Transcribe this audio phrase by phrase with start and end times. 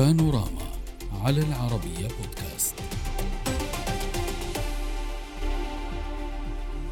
[0.00, 0.66] بانوراما
[1.24, 2.74] على العربية بودكاست.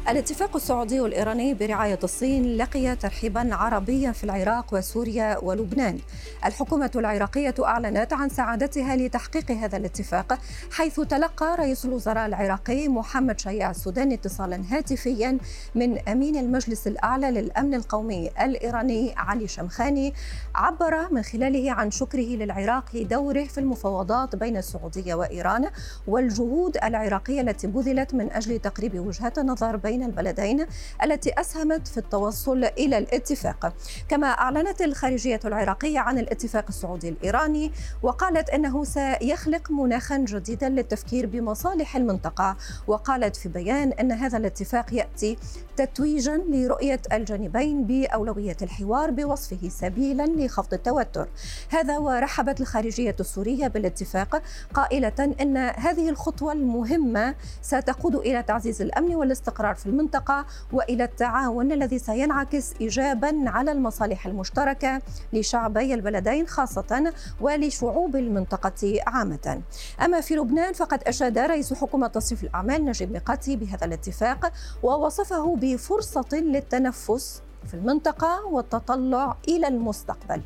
[0.09, 5.99] الاتفاق السعودي الإيراني برعاية الصين لقي ترحيبا عربيا في العراق وسوريا ولبنان.
[6.45, 10.39] الحكومة العراقية أعلنت عن سعادتها لتحقيق هذا الاتفاق
[10.71, 15.37] حيث تلقى رئيس الوزراء العراقي محمد شيع السوداني اتصالا هاتفيا
[15.75, 20.13] من أمين المجلس الأعلى للأمن القومي الإيراني علي شمخاني
[20.55, 25.69] عبر من خلاله عن شكره للعراق لدوره في المفاوضات بين السعودية وإيران
[26.07, 30.65] والجهود العراقية التي بذلت من أجل تقريب وجهات النظر بين البلدين
[31.03, 33.73] التي أسهمت في التوصل إلى الاتفاق.
[34.09, 37.71] كما أعلنت الخارجية العراقية عن الاتفاق السعودي الإيراني
[38.03, 42.55] وقالت أنه سيخلق مناخا جديدا للتفكير بمصالح المنطقة.
[42.87, 45.37] وقالت في بيان أن هذا الاتفاق يأتي
[45.77, 51.27] تتويجا لرؤية الجانبين بأولوية الحوار بوصفه سبيلا لخفض التوتر.
[51.69, 54.41] هذا ورحبت الخارجية السورية بالاتفاق
[54.73, 61.99] قائلة أن هذه الخطوة المهمة ستقود إلى تعزيز الأمن والاستقرار في المنطقة وإلى التعاون الذي
[61.99, 65.01] سينعكس ايجابا على المصالح المشتركة
[65.33, 69.61] لشعبي البلدين خاصة ولشعوب المنطقة عامة.
[70.01, 74.51] أما في لبنان فقد أشاد رئيس حكومة تصريف الأعمال نجيب ميقاتي بهذا الاتفاق
[74.83, 80.41] ووصفه بفرصة للتنفس في المنطقة والتطلع إلى المستقبل.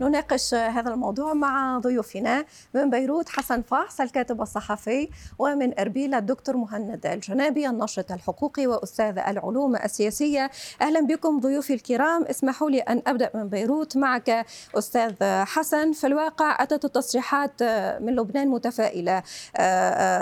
[0.00, 2.44] نناقش هذا الموضوع مع ضيوفنا
[2.74, 9.76] من بيروت حسن فاحص الكاتب الصحفي ومن أربيل الدكتور مهند الجنابي الناشط الحقوقي وأستاذ العلوم
[9.76, 10.50] السياسية.
[10.82, 12.22] أهلا بكم ضيوفي الكرام.
[12.22, 13.96] اسمحوا لي أن أبدأ من بيروت.
[13.96, 14.46] معك
[14.78, 15.92] أستاذ حسن.
[15.92, 17.62] في الواقع أتت التصريحات
[18.02, 19.22] من لبنان متفائلة.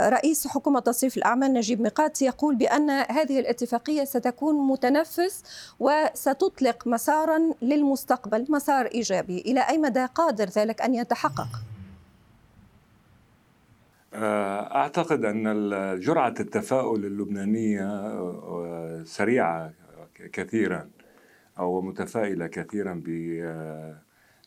[0.08, 5.42] رئيس حكومة تصريف الأعمال نجيب ميقاتي يقول بأن هذه الاتفاقية ستكون متنفس
[5.80, 9.38] وستطلق مسارا للمستقبل مسار إيجابي.
[9.38, 11.48] إلى أي مدى قادر ذلك أن يتحقق؟
[14.14, 15.44] آه، أعتقد أن
[16.00, 19.72] جرعة التفاؤل اللبنانية آه، سريعة
[20.32, 20.90] كثيرا
[21.58, 23.02] أو متفائلة كثيرا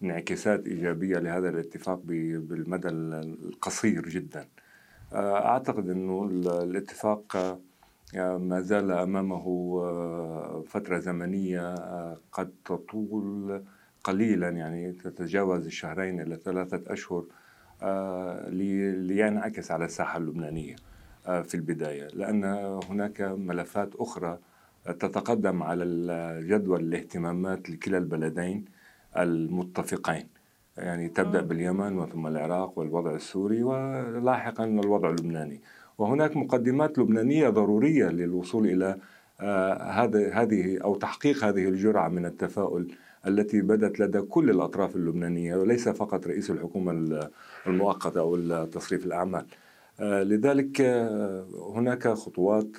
[0.01, 4.47] بانعكاسات إيجابية لهذا الاتفاق بالمدى القصير جدا
[5.13, 6.23] آه، أعتقد أنه
[6.63, 7.59] الاتفاق
[8.15, 9.45] ما زال أمامه
[10.67, 11.75] فترة زمنية
[12.31, 13.63] قد تطول
[14.07, 17.25] قليلا يعني تتجاوز الشهرين إلى ثلاثة أشهر
[17.81, 20.75] آه، لينعكس على الساحة اللبنانية
[21.27, 22.07] آه، في البداية.
[22.13, 22.43] لأن
[22.89, 24.37] هناك ملفات أخرى
[24.85, 25.85] تتقدم على
[26.47, 28.65] جدول الاهتمامات لكلا البلدين
[29.17, 30.27] المتفقين.
[30.77, 35.61] يعني تبدأ باليمن وثم العراق والوضع السوري ولاحقا الوضع اللبناني.
[35.97, 38.97] وهناك مقدمات لبنانية ضرورية للوصول إلى
[39.41, 42.95] آه، هذا هذه أو تحقيق هذه الجرعة من التفاؤل
[43.27, 47.19] التي بدت لدى كل الأطراف اللبنانية وليس فقط رئيس الحكومة
[47.67, 49.45] المؤقتة أو تصريف الأعمال.
[49.99, 52.77] آه، لذلك آه، هناك خطوات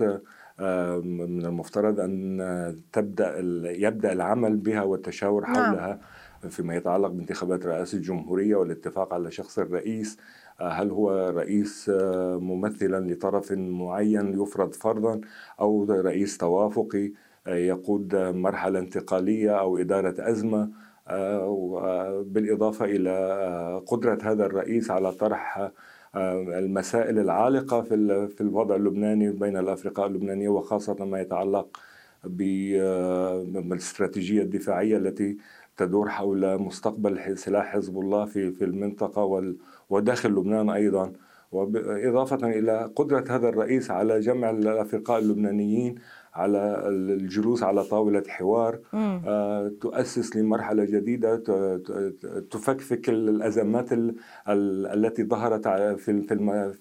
[0.61, 3.39] آه، من المفترض أن تبدأ
[3.71, 5.55] يبدأ العمل بها والتشاور نعم.
[5.55, 6.01] حولها
[6.49, 10.17] فيما يتعلق بانتخابات رئاسة الجمهورية والاتفاق على شخص الرئيس.
[10.61, 11.91] هل هو رئيس
[12.41, 15.21] ممثلا لطرف معين يفرض فرضا
[15.61, 17.13] أو رئيس توافقي؟
[17.49, 20.71] يقود مرحلة انتقالية أو إدارة أزمة
[21.09, 25.71] آه، بالإضافة إلى آه، قدرة هذا الرئيس على طرح
[26.15, 31.81] آه، المسائل العالقة في في الوضع اللبناني بين الأفرقاء اللبنانية وخاصة ما يتعلق
[32.25, 35.37] بالاستراتيجية الدفاعية التي
[35.77, 39.55] تدور حول مستقبل سلاح حزب الله في في المنطقة
[39.91, 41.13] وداخل لبنان أيضا.
[41.53, 45.95] وإضافة إلى قدرة هذا الرئيس على جمع الأفرقاء اللبنانيين
[46.39, 51.37] على الجلوس على طاولة حوار آه، تؤسس لمرحلة جديدة
[52.51, 53.89] تفكفك الأزمات
[54.49, 55.69] التي ظهرت
[55.99, 56.23] في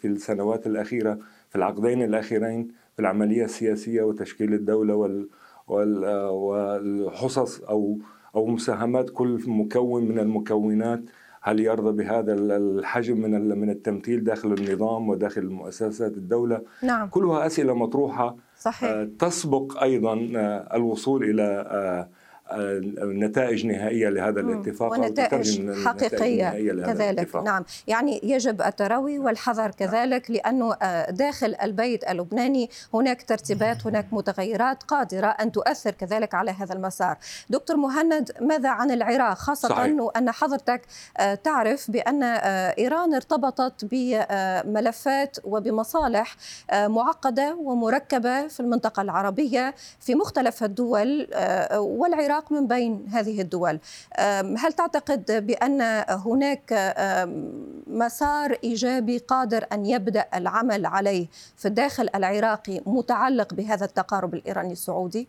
[0.02, 1.20] في السنوات الأخيرة
[1.50, 4.96] في العقدين الأخيرين في العملية السياسية وتشكيل الدولة
[6.32, 7.98] والحصص أو
[8.36, 11.02] أو مساهمات كل مكون من المكونات
[11.42, 17.10] هل يرضى بهذا الحجم من من التمثيل داخل النظام وداخل مؤسسات الدولة نعم.
[17.10, 18.90] كلها أسئلة مطروحة صحيح.
[18.90, 22.10] آه، تسبق أيضا آه، الوصول إلى آه،
[23.02, 26.50] نتائج نهائية لهذا الاتفاق ونتائج حقيقية
[26.86, 27.36] كذلك.
[27.36, 27.66] نعم.
[27.88, 30.76] يعني يجب التروي والحذر كذلك لأنه
[31.10, 37.18] داخل البيت اللبناني هناك ترتيبات هناك متغيرات قادرة أن تؤثر كذلك على هذا المسار.
[37.50, 39.98] دكتور مهند ماذا عن العراق؟ خاصة صحيح.
[40.18, 40.82] أن حضرتك
[41.44, 46.36] تعرف بأن إيران ارتبطت بملفات وبمصالح
[46.74, 51.28] معقدة ومركبة في المنطقة العربية في مختلف الدول
[51.74, 53.80] والعراق العراق من بين هذه الدول
[54.58, 56.96] هل تعتقد بأن هناك
[57.88, 65.28] مسار إيجابي قادر أن يبدأ العمل عليه في الداخل العراقي متعلق بهذا التقارب الإيراني السعودي؟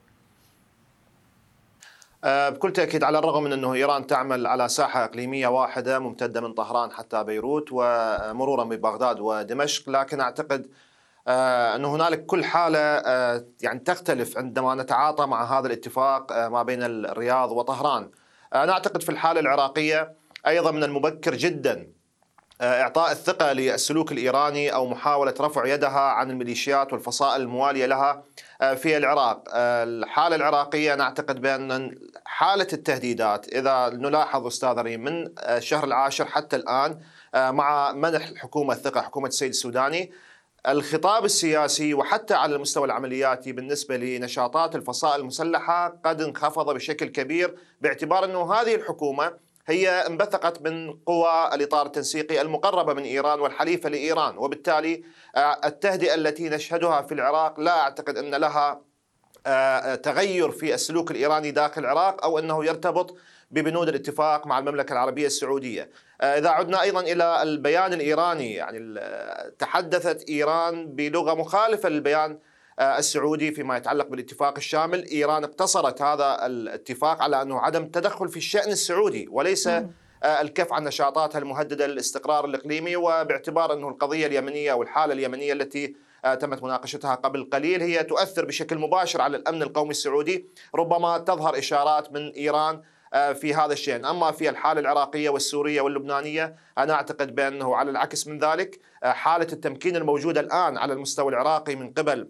[2.25, 6.53] آه، بكل تأكيد على الرغم من أنه إيران تعمل على ساحة إقليمية واحدة ممتدة من
[6.53, 10.67] طهران حتى بيروت ومرورا ببغداد ودمشق لكن أعتقد
[11.29, 17.53] أن هنالك كل حالة آه، يعني تختلف عندما نتعاطى مع هذا الاتفاق ما بين الرياض
[17.53, 18.11] وطهران.
[18.55, 20.13] أنا أعتقد في الحالة العراقية
[20.47, 21.99] أيضا من المبكر جدا
[22.63, 28.25] إعطاء الثقة للسلوك الإيراني أو محاولة رفع يدها عن الميليشيات والفصائل الموالية لها
[28.61, 29.45] آه، في العراق.
[29.53, 36.57] آه، الحالة العراقية نعتقد بأن حالة التهديدات إذا نلاحظ أستاذ ريم من الشهر العاشر حتى
[36.57, 37.01] الآن
[37.35, 40.13] آه، مع منح الحكومة الثقة حكومة السيد السوداني
[40.67, 48.25] الخطاب السياسي وحتى على المستوى العملياتي بالنسبة لنشاطات الفصائل المسلحة قد انخفض بشكل كبير باعتبار
[48.25, 49.33] أنه هذه الحكومة
[49.67, 55.05] هي انبثقت من قوى الإطار التنسيقي المقربة من إيران والحليفة لإيران وبالتالي
[55.37, 58.81] آه، التهدئة التي نشهدها في العراق لا أعتقد أن لها
[59.47, 63.17] آه، تغير في السلوك الإيراني داخل العراق أو أنه يرتبط
[63.51, 65.91] ببنود الاتفاق مع المملكة العربية السعودية.
[66.21, 69.01] آه، إذا عدنا أيضا إلى البيان الإيراني يعني
[69.59, 72.39] تحدثت إيران بلغة مخالفة للبيان
[72.79, 75.05] آه، السعودي فيما يتعلق بالاتفاق الشامل.
[75.11, 79.91] إيران اقتصرت هذا الاتفاق على أنه عدم التدخل في الشأن السعودي وليس آه،
[80.23, 82.97] الكف عن نشاطاتها المهددة للاستقرار الإقليمي.
[82.97, 85.95] وباعتبار أنه القضية اليمنية أو الحاله اليمنية التي
[86.41, 90.47] تمت مناقشتها قبل قليل هي تؤثر بشكل مباشر على الأمن القومي السعودي.
[90.75, 92.83] ربما تظهر إشارات من إيران
[93.13, 98.39] في هذا الشأن أما في الحالة العراقية والسورية واللبنانية أنا أعتقد بأنه على العكس من
[98.39, 102.29] ذلك حالة التمكين الموجودة الآن على المستوى العراقي من قبل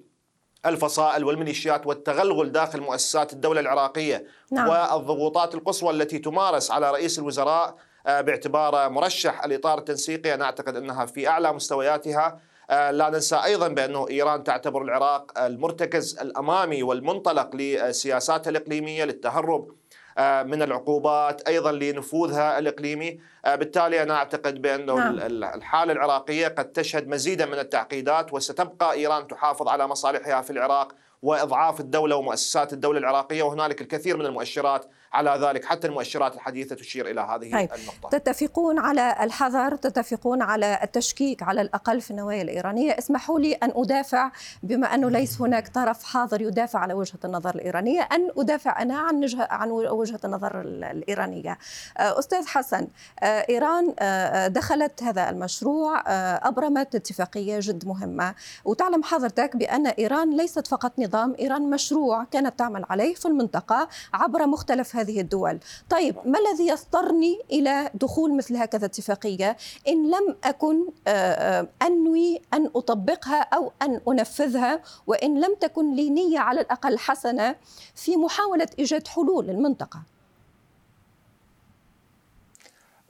[0.66, 4.68] الفصائل والميليشيات والتغلغل داخل مؤسسات الدولة العراقية نعم.
[4.68, 7.76] والضغوطات القصوى التي تمارس على رئيس الوزراء
[8.06, 12.40] آه، باعتباره مرشح الإطار التنسيقي أنا أعتقد أنها في أعلى مستوياتها
[12.70, 19.77] آه، لا ننسى أيضا بأنه إيران تعتبر العراق المرتكز الأمامي والمنطلق لسياساتها الإقليمية للتهرب آه،
[20.18, 25.18] من العقوبات أيضا لنفوذها الإقليمي آه، بالتالي أنا أعتقد بانه نعم.
[25.54, 31.80] الحالة العراقية قد تشهد مزيدا من التعقيدات وستبقى إيران تحافظ على مصالحها في العراق وإضعاف
[31.80, 37.20] الدولة ومؤسسات الدولة العراقية وهنالك الكثير من المؤشرات على ذلك حتى المؤشرات الحديثة تشير إلى
[37.20, 37.70] هذه طيب.
[37.74, 38.18] النقطة.
[38.18, 44.30] تتفقون على الحذر، تتفقون على التشكيك على الأقل في النوايا الإيرانية، اسمحوا لي أن أدافع
[44.62, 49.28] بما أنه ليس هناك طرف حاضر يدافع على وجهة النظر الإيرانية، أن أدافع أنا عن
[49.38, 51.58] عن وجهة النظر الإيرانية.
[51.98, 52.88] آه، أستاذ حسن،
[53.20, 56.02] آه، إيران آه، دخلت هذا المشروع
[56.48, 58.34] أبرمت اتفاقية جد مهمة،
[58.64, 64.46] وتعلم حضرتك بأن إيران ليست فقط نظام، إيران مشروع كانت تعمل عليه في المنطقة عبر
[64.46, 65.58] مختلف هذه الدول.
[65.90, 69.56] طيب ما الذي يضطرني إلى دخول مثل هكذا اتفاقية؟
[69.88, 76.10] إن لم أكن آه، آه، أنوي أن أطبقها أو أن أنفذها وإن لم تكن لي
[76.10, 77.56] نية على الأقل حسنة
[77.94, 80.02] في محاولة إيجاد حلول للمنطقة.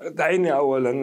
[0.03, 1.03] دعيني اولا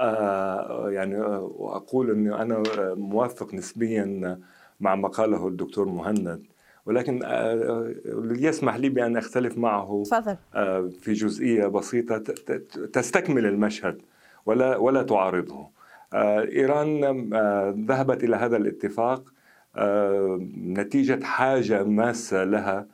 [0.00, 1.20] آه، يعني
[1.60, 2.62] أقول إني أنا
[2.94, 4.38] موافق نسبيا
[4.80, 6.42] مع ما قاله الدكتور مهند.
[6.88, 7.94] ولكن آه، آه،
[8.30, 10.36] يسمح لي بأن أختلف معه فضل.
[10.54, 12.18] آه، في جزئية بسيطة
[12.92, 14.02] تستكمل المشهد
[14.46, 15.68] ولا ولا تعارضه
[16.14, 17.00] إيران
[17.88, 19.32] ذهبت إلى هذا الاتفاق
[20.58, 22.86] نتيجة حاجة ماسة لها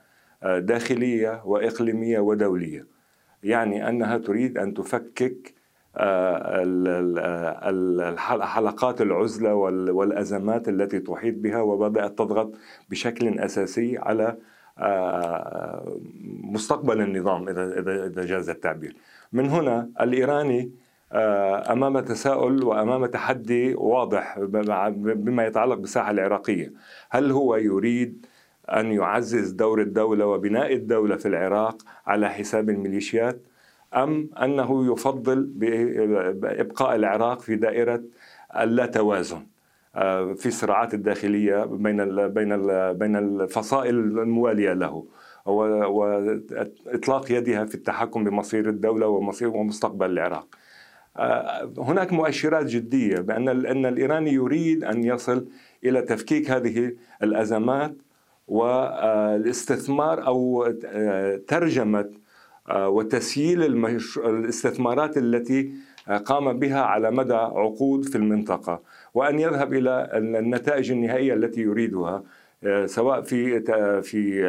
[0.42, 2.86] داخلية وإقليمية ودولية
[3.42, 5.54] يعني أنها تريد أن تفكك
[8.42, 12.52] حلقات العزلة والأزمات التي تحيط بها وبدأت تضغط
[12.90, 14.36] بشكل أساسي على
[14.78, 15.96] آه،
[16.42, 18.96] مستقبل النظام إذا إذا جاز التعبير.
[19.32, 20.70] من هنا الإيراني
[21.12, 24.38] آه، أمام تساؤل وأمام تحدي واضح
[24.98, 26.72] بما يتعلق بالساحة العراقية،
[27.10, 28.26] هل هو يريد
[28.68, 33.40] أن يعزز دور الدولة وبناء الدولة في العراق على حساب الميليشيات؟
[33.94, 38.02] أم أنه يفضل بإبقاء العراق في دائرة
[38.56, 39.46] اللا توازن
[39.96, 42.56] آه، في الصراعات الداخلية بين بين
[42.92, 45.06] بين الفصائل الموالية له
[45.46, 50.46] وإطلاق يدها في التحكم بمصير الدولة ومصير ومستقبل العراق.
[51.16, 55.46] آه، هناك مؤشرات جدية بأن أن الإيراني يريد أن يصل
[55.84, 57.96] إلى تفكيك هذه الأزمات
[58.48, 62.23] والاستثمار أو آه، ترجمة آه،
[62.70, 65.72] وتسييل الاستثمارات التي
[66.08, 68.80] آه، قام بها على مدى عقود في المنطقة
[69.14, 72.22] وأن يذهب إلى النتائج النهائية التي يريدها
[72.64, 73.60] آه، سواء في
[74.02, 74.44] في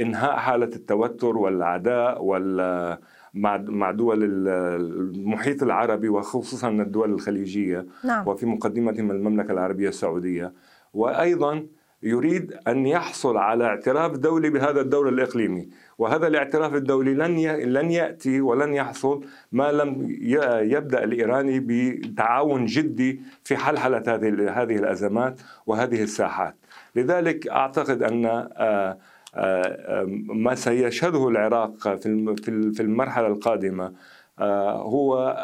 [0.00, 2.98] إنهاء حالة التوتر والعداء وال
[3.34, 4.18] مع مع دول
[4.48, 8.28] المحيط العربي وخصوصا الدول الخليجية نعم.
[8.28, 10.52] وفي مقدمتهم المملكة العربية السعودية
[10.94, 11.66] وأيضا
[12.04, 15.68] يريد أن يحصل على اعتراف دولي بهذا الدور الإقليمي.
[15.98, 17.36] وهذا الاعتراف الدولي لن
[17.72, 20.16] لن يأتي ولن يحصل ما لم
[20.62, 26.56] يبدأ الإيراني بتعاون جدي في حلحلة هذه هذه الأزمات وهذه الساحات.
[26.96, 28.98] لذلك أعتقد أن آه،
[29.34, 31.96] آه، ما سيشهده العراق
[32.74, 33.92] في المرحلة القادمة
[34.38, 35.36] آه، هو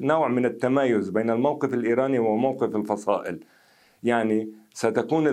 [0.00, 3.40] نوع من التمايز بين الموقف الإيراني وموقف الفصائل.
[4.02, 5.24] يعني ستكون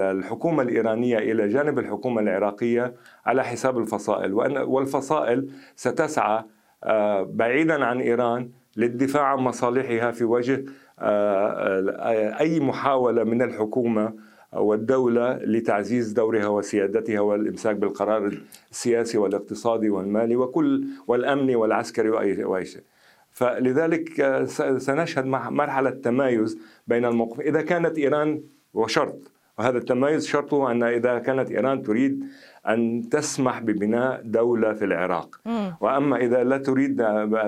[0.00, 2.94] الحكومة الإيرانية إلى جانب الحكومة العراقية
[3.26, 4.32] على حساب الفصائل.
[4.62, 6.44] والفصائل ستسعى
[6.84, 10.64] آه، بعيدا عن إيران للدفاع عن مصالحها في وجه
[10.98, 14.12] آه، أي محاولة من الحكومة
[14.52, 18.38] والدولة لتعزيز دورها وسيادتها والإمساك بالقرار
[18.70, 22.82] السياسي والاقتصادي والمالي وكل والأمني والعسكري وأي شيء.
[23.30, 24.44] فلذلك آه،
[24.78, 27.40] سنشهد مرحلة تمايز بين الموقف.
[27.40, 28.42] إذا كانت إيران
[28.74, 32.24] وشرط وهذا التميز شرطه أن إذا كانت إيران تريد
[32.68, 35.40] أن تسمح ببناء دولة في العراق.
[35.80, 36.96] وأما إذا لا تريد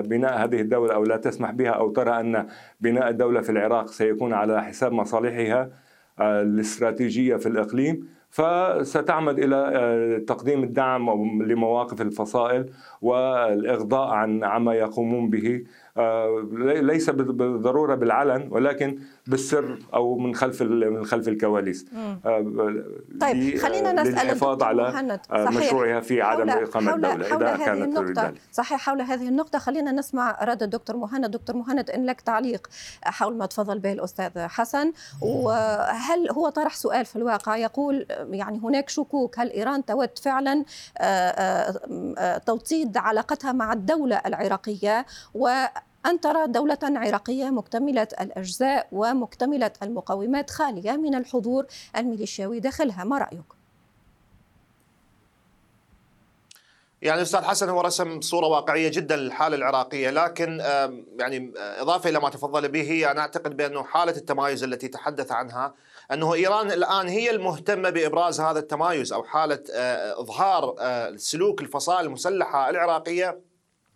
[0.05, 2.47] بناء هذه الدولة أو لا تسمح بها أو ترى أن
[2.81, 5.69] بناء الدولة في العراق سيكون على حساب مصالحها
[6.19, 11.09] آه، الاستراتيجية في الإقليم فستعمد إلى آه، تقديم الدعم
[11.43, 12.69] لمواقف الفصائل
[13.01, 15.63] والإغضاء عن عما يقومون به.
[15.97, 16.47] آه،
[16.81, 21.85] ليس بالضرورة بالعلن ولكن بالسر أو من خلف من خلف الكواليس.
[22.25, 22.83] آه،
[23.21, 28.79] طيب خلينا نسأل للحفاظ على مشروعها في عدم إقامة الدولة حول إذا كانت النقطة صحيح
[28.79, 31.31] حول هذه النقطة خلينا نسمع رد الدكتور مهند.
[31.31, 32.67] دكتور مهند إن لك تعليق
[33.03, 34.91] حول ما تفضل به الأستاذ حسن
[35.21, 39.39] وهل هو طرح سؤال في الواقع؟ يقول يعني هناك شكوك.
[39.39, 40.65] هل إيران تود فعلا
[42.45, 45.47] توطيد علاقتها مع الدولة العراقية؟ و
[46.05, 51.65] أن ترى دولة عراقية مكتملة الأجزاء ومكتملة المقومات خالية من الحضور
[51.97, 53.03] الميليشياوي داخلها.
[53.03, 53.57] ما رأيك؟
[57.01, 60.59] يعني أستاذ حسن هو رسم صورة واقعية جدا للحالة العراقية لكن
[61.19, 65.73] يعني إضافة إلى ما تفضل به أنا أعتقد بأنه حالة التمايز التي تحدث عنها
[66.11, 72.05] أنه إيران الآن هي المهتمة بإبراز هذا التمايز أو حالة آه، إظهار آه، سلوك الفصائل
[72.05, 73.41] المسلحة العراقية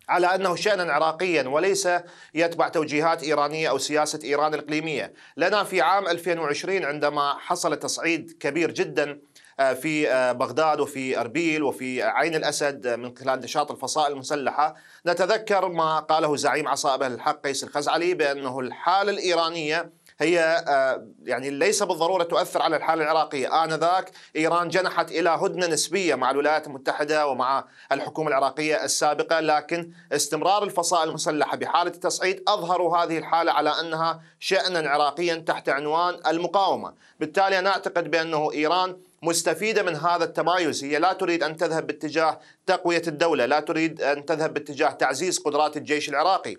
[0.08, 1.88] على أنه شانا عراقيا وليس
[2.34, 8.70] يتبع توجيهات إيرانية أو سياسة إيران الإقليمية، لنا في عام 2020 عندما حصل تصعيد كبير
[8.70, 9.20] جدا
[9.60, 10.04] آه، في
[10.38, 14.74] بغداد وفي أربيل وفي عين الأسد من خلال نشاط الفصائل المسلحة،
[15.06, 19.92] نتذكر ما قاله زعيم عصائب الحق قيس الخزعلي بأنه الحالة الإيرانية
[20.22, 26.14] هي آه، يعني ليس بالضرورة تؤثر على الحالة العراقية، آنذاك إيران جنحت إلى هدنة نسبية
[26.14, 33.18] مع الولايات المتحدة ومع الحكومة العراقية السابقة، لكن استمرار الفصائل المسلحة بحالة التصعيد اظهروا هذه
[33.18, 39.96] الحالة على أنها شانا عراقيا تحت عنوان المقاومة، بالتالي أنا أعتقد بأنه إيران مستفيدة من
[39.96, 40.84] هذا التمايز.
[40.84, 45.76] هي لا تريد أن تذهب باتجاه تقوية الدولة لا تريد أن تذهب باتجاه تعزيز قدرات
[45.76, 46.56] الجيش العراقي.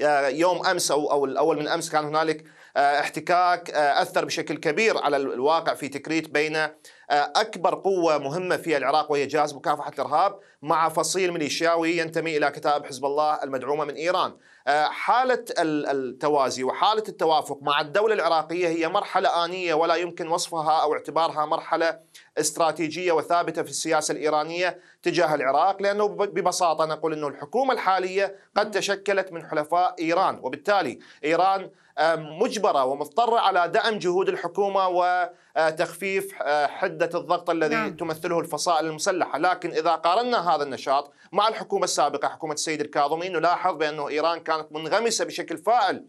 [0.00, 2.44] آه، يوم أمس أو, الأول من أمس كان هنالك
[2.76, 6.72] احتكاك آه، أثر بشكل كبير على الواقع في تكريت بين آه،
[7.10, 12.86] أكبر قوة مهمة في العراق وهي جهاز مكافحة الإرهاب مع فصيل ميليشياوي ينتمي إلى كتائب
[12.86, 14.36] حزب الله المدعومة من إيران.
[14.84, 21.46] حالة التوازي وحالة التوافق مع الدولة العراقية هي مرحلة آنية ولا يمكن وصفها أو اعتبارها
[21.46, 21.98] مرحلة
[22.38, 29.32] استراتيجية وثابتة في السياسة الإيرانية تجاه العراق لأنه ببساطة نقول إنه الحكومة الحالية قد تشكلت
[29.32, 31.70] من حلفاء إيران وبالتالي إيران
[32.16, 37.96] مجبرة ومضطرة على دعم جهود الحكومة وتخفيف آه، حدة الضغط الذي نعم.
[37.96, 43.74] تمثله الفصائل المسلحة، لكن إذا قارنا هذا النشاط مع الحكومة السابقة حكومة السيد الكاظمي نلاحظ
[43.76, 46.04] بأنه إيران كانت منغمسة بشكل فاعل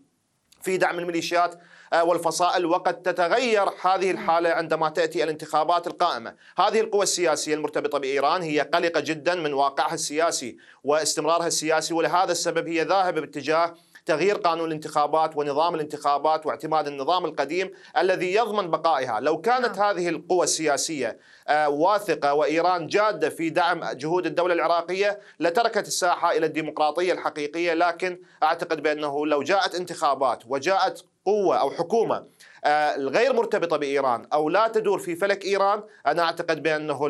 [0.61, 1.55] في دعم الميليشيات
[1.93, 6.35] آه، والفصائل وقد تتغير هذه الحالة عندما تأتي الانتخابات القائمة.
[6.57, 12.67] هذه القوى السياسية المرتبطة بإيران هي قلقة جدا من واقعها السياسي واستمرارها السياسي ولهذا السبب
[12.67, 13.75] هي ذاهبة باتجاه
[14.07, 19.89] تغيير قانون الانتخابات ونظام الانتخابات واعتماد النظام القديم الذي يضمن بقائها لو كانت نعم.
[19.89, 26.45] هذه القوى السياسية آه، واثقة وإيران جادة في دعم جهود الدولة العراقية لتركت الساحة إلى
[26.45, 32.25] الديمقراطية الحقيقية لكن أعتقد بأنه لو جاءت انتخابات وجاءت قوة أو حكومة
[32.65, 37.07] آه، غير مرتبطة بإيران أو لا تدور في فلك إيران أنا أعتقد بأنه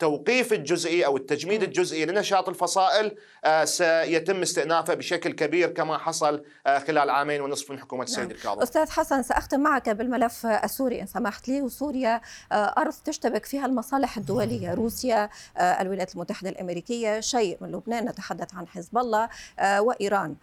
[0.00, 6.78] توقيف الجزئي أو التجميد الجزئي لنشاط الفصائل آه، سيتم استئنافه بشكل كبير كما حصل آه،
[6.78, 8.30] خلال عامين ونصف من حكومة السيد نعم.
[8.30, 8.62] الكاظم.
[8.62, 12.20] أستاذ حسن سأختم معك بالملف السوري إن سمحت لي وسوريا
[12.52, 15.30] آه، أرض تشتبك فيها المصالح الدولية، روسيا،
[15.60, 19.28] الولايات المتحدة الأمريكية، شيء من لبنان نتحدث عن حزب الله
[19.60, 20.36] وإيران.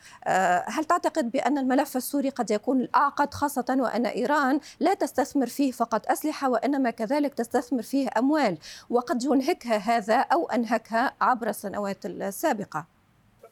[0.68, 6.12] هل تعتقد بأن الملف السوري قد يكون الأعقد خاصة وأن إيران لا تستثمر فيه فقط
[6.12, 8.58] أسلحة وإنما كذلك تستثمر فيه أموال
[8.90, 12.86] وقد ينهي ينهكها هذا أو أنهكها عبر السنوات السابقة؟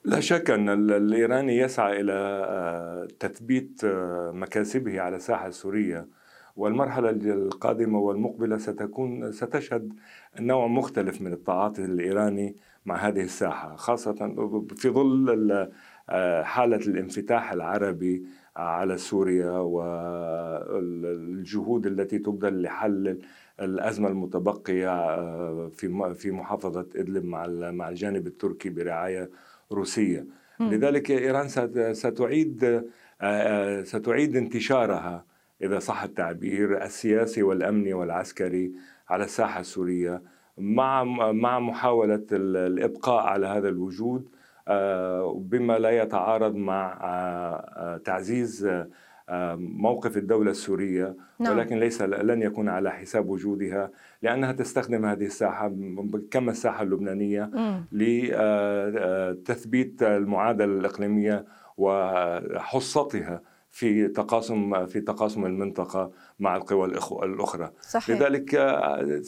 [0.04, 6.08] لا شك أن الإيراني يسعى إلى آه، تثبيت آه، مكاسبه على الساحة السورية.
[6.56, 9.94] والمرحلة القادمة والمقبلة ستكون ستشهد
[10.40, 14.14] نوع مختلف من التعاطي الإيراني مع هذه الساحة خاصة
[14.75, 15.70] في ظل
[16.10, 18.25] آه، حالة الانفتاح العربي
[18.56, 19.52] على سوريا
[20.70, 23.20] والجهود التي تبذل لحل
[23.62, 29.30] الأزمة المتبقية آه، في في محافظة إدلب مع مع الجانب التركي برعاية
[29.72, 30.26] روسية.
[30.60, 31.48] لذلك إيران
[31.94, 32.84] ستعيد آه،
[33.22, 35.26] آه، ستعيد انتشارها
[35.62, 38.72] إذا صح التعبير السياسي والأمني والعسكري
[39.10, 40.22] على الساحة السورية
[40.58, 44.30] مع مع محاولة الإبقاء على هذا الوجود
[45.36, 46.98] بما لا يتعارض مع
[48.06, 48.68] تعزيز
[49.58, 51.58] موقف الدولة السورية نعم.
[51.58, 53.91] ولكن ليس لن يكون على حساب وجودها
[54.22, 55.75] لأنها تستخدم هذه الساحة
[56.32, 57.51] كما الساحة اللبنانية
[57.91, 61.46] لتثبيت المعادلة الإقليمية
[61.77, 63.41] وحصتها
[63.75, 66.86] في تقاسم في تقاسم المنطقة مع القوى
[67.24, 67.72] الأخرى.
[67.82, 68.17] صحيح.
[68.17, 69.22] لذلك آه،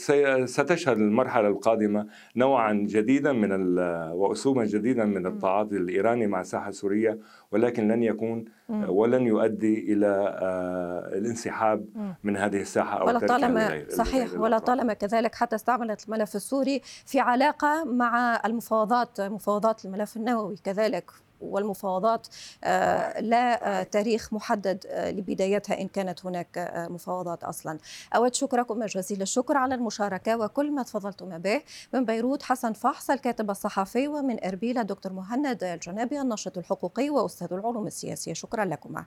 [0.46, 3.80] ستشهد المرحلة القادمة نوعا جديدا من
[4.12, 7.20] واسلوبا جديدا من التعاطي الإيراني مع الساحه السوريه
[7.52, 10.08] ولكن لن يكون ولن يؤدي إلى
[10.42, 11.86] آه، الانسحاب
[12.24, 17.20] من هذه الساحة أو ولا طالما صحيح ولا طالما كذلك حتى استعملت الملف السوري في
[17.20, 21.27] علاقة مع المفاوضات مفاوضات الملف النووي كذلك.
[21.42, 22.28] والمفاوضات
[22.64, 27.78] آه، لا آه، تاريخ محدد آه، لبدايتها إن كانت هناك مفاوضات أصلا.
[28.16, 31.62] أود شكركم جزيل الشكر على المشاركة وكل ما تفضلتم به.
[31.94, 37.88] من بيروت حسن فحص الكاتب الصحفي ومن إربيل دكتور مهند الجنابي الناشط الحقوقي وأستاذ العلوم
[37.88, 38.34] السياسية.
[38.34, 39.04] شكرا لكم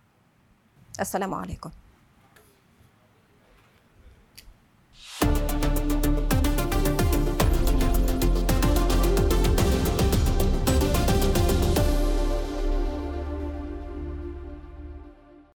[1.01, 1.71] السلام عليكم.